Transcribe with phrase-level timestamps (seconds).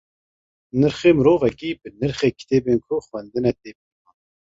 [0.79, 4.15] Nirxê mirovekî bi nirxê kitêbên ku xwendine tê pîvan.